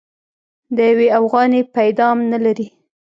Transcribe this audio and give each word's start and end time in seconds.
د 0.75 0.77
يوې 0.91 1.07
اوغانۍ 1.19 1.61
پيدام 1.75 2.17
نه 2.31 2.37
لري. 2.45 2.67